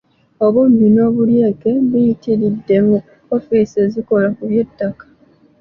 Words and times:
Obubbi 0.45 0.85
n’obulyake 0.95 1.71
biyitiridde 1.89 2.77
mu 2.87 2.97
ofiisi 3.35 3.75
ezikola 3.85 4.27
ku 4.35 4.41
by’ettaka. 4.49 5.03